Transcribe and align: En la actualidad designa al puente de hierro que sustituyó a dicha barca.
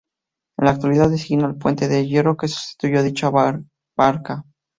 En 0.57 0.65
la 0.65 0.71
actualidad 0.71 1.11
designa 1.11 1.45
al 1.45 1.57
puente 1.59 1.87
de 1.87 2.07
hierro 2.07 2.35
que 2.35 2.47
sustituyó 2.47 3.01
a 3.01 3.03
dicha 3.03 3.29
barca. 3.29 4.45